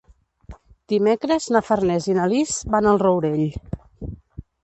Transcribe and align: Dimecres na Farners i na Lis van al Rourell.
Dimecres 0.93 1.45
na 1.57 1.61
Farners 1.67 2.09
i 2.13 2.17
na 2.19 2.25
Lis 2.33 2.55
van 2.77 2.89
al 2.93 2.99
Rourell. 3.05 3.45